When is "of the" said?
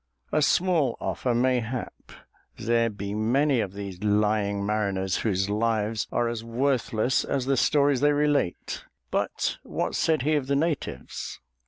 10.33-10.55